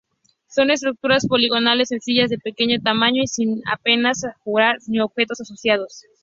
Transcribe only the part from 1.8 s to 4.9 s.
sencillas de pequeño tamaño y sin apenas ajuar